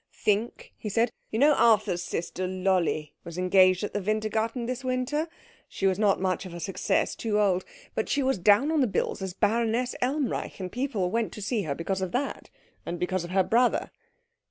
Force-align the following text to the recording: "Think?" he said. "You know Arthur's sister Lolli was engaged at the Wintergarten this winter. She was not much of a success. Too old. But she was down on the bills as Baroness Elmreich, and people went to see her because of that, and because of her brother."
"Think?" 0.15 0.73
he 0.79 0.89
said. 0.89 1.11
"You 1.29 1.37
know 1.37 1.53
Arthur's 1.53 2.01
sister 2.01 2.47
Lolli 2.47 3.13
was 3.23 3.37
engaged 3.37 3.83
at 3.83 3.93
the 3.93 4.01
Wintergarten 4.01 4.65
this 4.65 4.83
winter. 4.83 5.27
She 5.69 5.85
was 5.85 5.99
not 5.99 6.19
much 6.19 6.43
of 6.47 6.55
a 6.55 6.59
success. 6.59 7.13
Too 7.15 7.39
old. 7.39 7.63
But 7.93 8.09
she 8.09 8.23
was 8.23 8.39
down 8.39 8.71
on 8.71 8.81
the 8.81 8.87
bills 8.87 9.21
as 9.21 9.35
Baroness 9.35 9.93
Elmreich, 10.01 10.59
and 10.59 10.71
people 10.71 11.11
went 11.11 11.31
to 11.33 11.41
see 11.43 11.61
her 11.61 11.75
because 11.75 12.01
of 12.01 12.13
that, 12.13 12.49
and 12.83 12.97
because 12.97 13.23
of 13.23 13.29
her 13.29 13.43
brother." 13.43 13.91